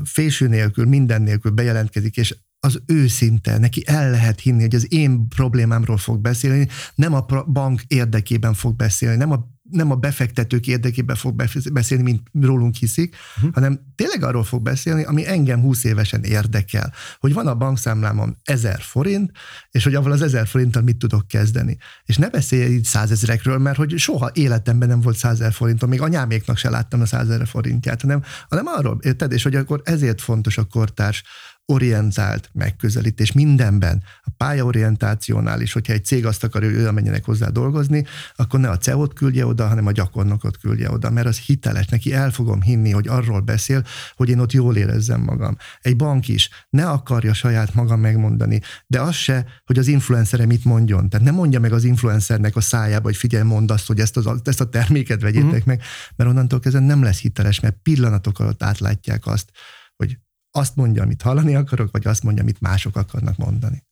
[0.04, 5.28] fésű nélkül, minden nélkül bejelentkezik, és az őszinte, neki el lehet hinni, hogy az én
[5.28, 11.16] problémámról fog beszélni, nem a bank érdekében fog beszélni, nem a nem a befektetők érdekében
[11.16, 13.54] fog beszélni, mint rólunk hiszik, uh-huh.
[13.54, 16.92] hanem tényleg arról fog beszélni, ami engem 20 évesen érdekel.
[17.18, 19.30] Hogy van a bankszámlámon 1000 forint,
[19.70, 21.76] és hogy avval az 1000 forinttal mit tudok kezdeni.
[22.04, 26.56] És ne beszélj így százezerekről, mert hogy soha életemben nem volt százezer forintom, még anyáméknak
[26.56, 29.32] se láttam a százezer forintját, hanem, hanem arról, érted?
[29.32, 31.22] És hogy akkor ezért fontos a kortárs
[31.66, 37.48] orientált megközelítés mindenben, a pályaorientációnál is, hogyha egy cég azt akar, hogy oda menjenek hozzá
[37.48, 38.04] dolgozni,
[38.36, 42.12] akkor ne a CEO-t küldje oda, hanem a gyakornokot küldje oda, mert az hiteles, neki
[42.12, 45.56] el fogom hinni, hogy arról beszél, hogy én ott jól érezzem magam.
[45.80, 50.64] Egy bank is ne akarja saját maga megmondani, de az se, hogy az influencere mit
[50.64, 51.08] mondjon.
[51.08, 54.40] Tehát nem mondja meg az influencernek a szájába, hogy figyelj, mondd azt, hogy ezt, az,
[54.44, 55.66] ezt a terméket vegyétek uh-huh.
[55.66, 55.82] meg,
[56.16, 59.50] mert onnantól kezdve nem lesz hiteles, mert pillanatok alatt átlátják azt,
[59.96, 60.18] hogy
[60.56, 63.82] azt mondja, amit hallani akarok, vagy azt mondja, amit mások akarnak mondani.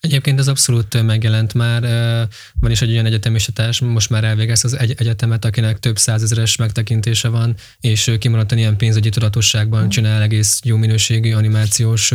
[0.00, 1.82] Egyébként ez abszolút megjelent már.
[2.60, 6.56] Van is egy olyan egyetemista társ, most már elvégez az egy- egyetemet, akinek több százezeres
[6.56, 9.88] megtekintése van, és kimaradtan ilyen pénzügyi tudatosságban mm.
[9.88, 12.12] csinál egész jó minőségű animációs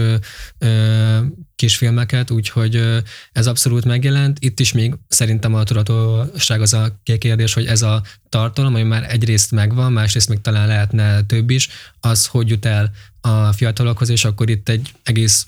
[1.56, 4.38] kisfilmeket, úgyhogy ez abszolút megjelent.
[4.40, 9.06] Itt is még szerintem a tudatosság az a kérdés, hogy ez a tartalom, ami már
[9.10, 14.26] egyrészt megvan, másrészt még talán lehetne több is, az hogy jut el a fiatalokhoz, és
[14.26, 15.48] akkor itt egy egész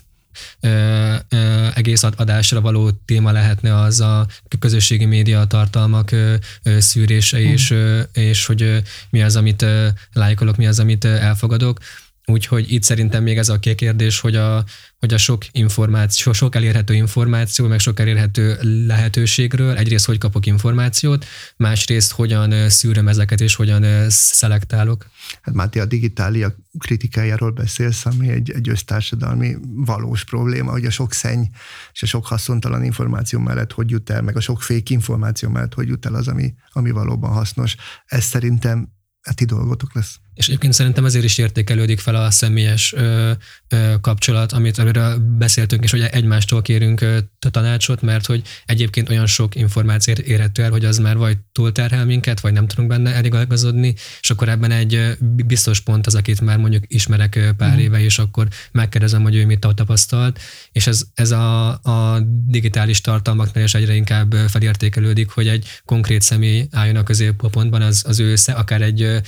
[0.60, 4.26] ö, ö, egész adásra való téma lehetne az a
[4.58, 7.42] közösségi média tartalmak ö, ö, szűrése, mm.
[7.42, 8.76] és, ö, és hogy ö,
[9.10, 11.78] mi az, amit ö, lájkolok, mi az, amit ö, elfogadok.
[12.26, 14.64] Úgyhogy itt szerintem még ez a kérdés, hogy a,
[14.98, 21.24] hogy a sok információ, sok elérhető információ, meg sok elérhető lehetőségről egyrészt hogy kapok információt,
[21.56, 25.06] másrészt hogyan szűröm ezeket, és hogyan szelektálok.
[25.42, 31.12] Hát Máté, a digitália kritikájáról beszélsz, ami egy, egy össztársadalmi valós probléma, hogy a sok
[31.12, 31.44] szenny
[31.92, 35.74] és a sok haszontalan információ mellett hogy jut el, meg a sok fék információ mellett
[35.74, 37.76] hogy jut el az, ami, ami valóban hasznos.
[38.06, 38.88] Ez szerintem
[39.22, 40.18] a ti dolgotok lesz.
[40.34, 43.32] És egyébként szerintem ezért is értékelődik fel a személyes ö,
[43.68, 47.18] ö, kapcsolat, amit amiről beszéltünk, és hogy egymástól kérünk ö,
[47.50, 52.40] tanácsot, mert hogy egyébként olyan sok információ érhető el, hogy az már vagy túlterhel minket,
[52.40, 56.84] vagy nem tudunk benne eligazodni, és akkor ebben egy biztos pont az, akit már mondjuk
[56.86, 57.78] ismerek pár mm.
[57.78, 60.40] éve, és akkor megkérdezem, hogy ő mit tapasztalt,
[60.72, 66.66] és ez, ez a, a digitális tartalmaknál is egyre inkább felértékelődik, hogy egy konkrét személy
[66.70, 69.20] álljon a középpontban, az, az ő akár egy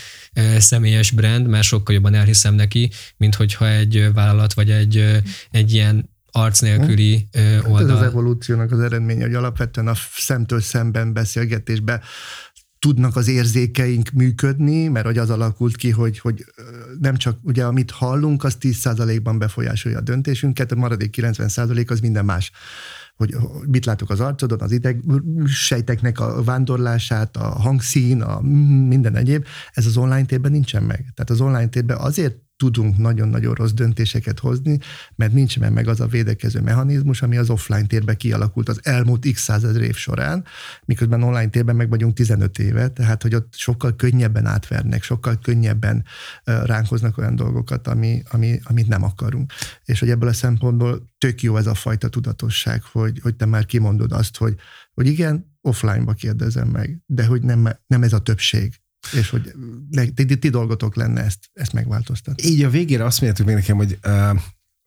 [0.96, 6.10] személyes brand, mert sokkal jobban elhiszem neki, mint hogyha egy vállalat vagy egy, egy ilyen
[6.30, 7.28] arc nélküli
[7.68, 7.90] oldal.
[7.90, 12.00] Ez az evolúciónak az eredménye, hogy alapvetően a szemtől szemben beszélgetésbe
[12.78, 16.44] tudnak az érzékeink működni, mert hogy az alakult ki, hogy, hogy
[17.00, 22.24] nem csak ugye amit hallunk, az 10%-ban befolyásolja a döntésünket, a maradék 90% az minden
[22.24, 22.50] más
[23.16, 25.02] hogy mit látok az arcodon, az ideg
[25.46, 28.40] sejteknek a vándorlását, a hangszín, a
[28.88, 30.98] minden egyéb, ez az online térben nincsen meg.
[30.98, 34.78] Tehát az online térben azért tudunk nagyon-nagyon rossz döntéseket hozni,
[35.14, 39.42] mert nincs meg az a védekező mechanizmus, ami az offline térben kialakult az elmúlt x
[39.42, 40.44] százezer év során,
[40.84, 46.04] miközben online térben meg vagyunk 15 éve, tehát hogy ott sokkal könnyebben átvernek, sokkal könnyebben
[46.44, 49.52] ránk hoznak olyan dolgokat, ami, ami, amit nem akarunk.
[49.84, 53.66] És hogy ebből a szempontból tök jó ez a fajta tudatosság, hogy, hogy te már
[53.66, 54.54] kimondod azt, hogy,
[54.94, 58.80] hogy igen, offline-ba kérdezem meg, de hogy nem, nem ez a többség
[59.12, 59.52] és hogy
[60.14, 62.48] ti, ti dolgotok lenne ezt, ezt megváltoztatni.
[62.48, 64.40] Így a végére azt mondjátok még nekem, hogy uh,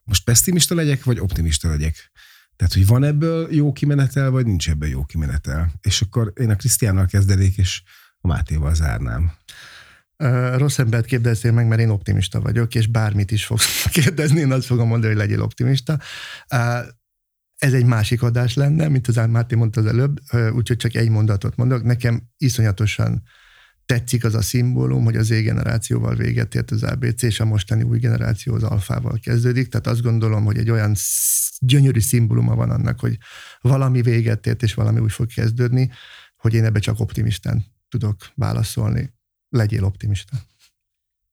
[0.04, 2.10] most pessimista legyek, vagy optimista legyek.
[2.56, 5.72] Tehát, hogy van ebből jó kimenetel, vagy nincs ebből jó kimenetel.
[5.80, 7.82] És akkor én a Krisztiánnal kezdenék, és
[8.20, 9.32] a Mátéval zárnám.
[10.18, 14.52] Uh, rossz embert kérdeztél meg, mert én optimista vagyok, és bármit is fogsz kérdezni, én
[14.52, 16.00] azt fogom mondani, hogy legyél optimista.
[16.54, 16.86] Uh,
[17.60, 20.20] ez egy másik adás lenne, mint az Máté mondta az előbb,
[20.52, 21.82] úgyhogy csak egy mondatot mondok.
[21.82, 23.22] Nekem iszonyatosan
[23.90, 27.98] tetszik az a szimbólum, hogy az Z-generációval véget ért az ABC, és a mostani új
[27.98, 29.68] generáció az alfával kezdődik.
[29.68, 30.94] Tehát azt gondolom, hogy egy olyan
[31.58, 33.18] gyönyörű szimbóluma van annak, hogy
[33.60, 35.90] valami véget ért, és valami úgy fog kezdődni,
[36.36, 39.12] hogy én ebbe csak optimistán tudok válaszolni.
[39.48, 40.36] Legyél optimista.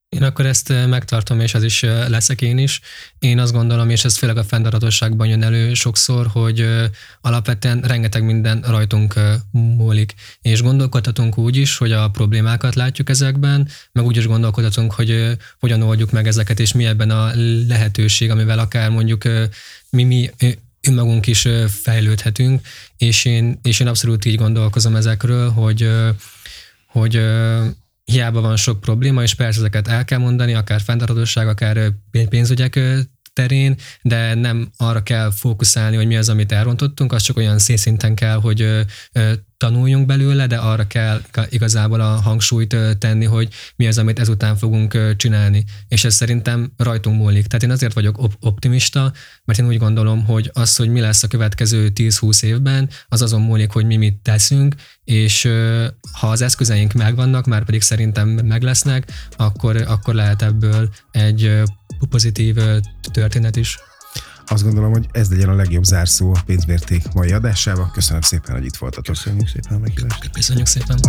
[0.10, 2.82] Én akkor ezt megtartom, és az is leszek én is.
[3.20, 6.68] Én azt gondolom, és ez főleg a fenntarthatóságban jön elő sokszor, hogy
[7.22, 9.14] alapvetően rengeteg minden rajtunk
[9.52, 10.14] múlik.
[10.42, 15.82] És gondolkodhatunk úgy is, hogy a problémákat látjuk ezekben, meg úgy is gondolkodhatunk, hogy hogyan
[15.82, 17.32] oldjuk meg ezeket, és mi ebben a
[17.68, 19.24] lehetőség, amivel akár mondjuk
[19.90, 20.30] mi, mi
[20.82, 21.48] önmagunk is
[21.82, 25.90] fejlődhetünk, és én, és én abszolút így gondolkozom ezekről, hogy,
[26.88, 27.22] hogy
[28.12, 31.92] hiába van sok probléma, és persze ezeket el kell mondani, akár fenntarthatóság, akár
[32.30, 32.80] pénzügyek
[33.38, 38.16] terén, de nem arra kell fókuszálni, hogy mi az, amit elrontottunk, az csak olyan szénszinten
[38.16, 38.86] kell, hogy
[39.58, 45.16] tanuljunk belőle, de arra kell igazából a hangsúlyt tenni, hogy mi az, amit ezután fogunk
[45.16, 45.64] csinálni.
[45.88, 47.48] És ez szerintem rajtunk múlik.
[47.48, 49.14] Tehát én azért vagyok op- optimista,
[49.46, 53.42] mert én úgy gondolom, hogy az, hogy mi lesz a következő 10-20 évben, az azon
[53.42, 55.50] múlik, hogy mi mit teszünk, és
[56.12, 61.62] ha az eszközeink megvannak, már pedig szerintem meg lesznek, akkor, akkor lehet ebből egy
[62.06, 62.56] pozitív
[63.12, 63.78] történet is.
[64.46, 67.92] Azt gondolom, hogy ez legyen a legjobb zárszó a pénzmérték mai adásával.
[67.94, 69.16] Köszönöm szépen, hogy itt voltatok.
[69.16, 70.30] Köszönjük szépen a meghívást.
[70.32, 71.00] Köszönjük szépen.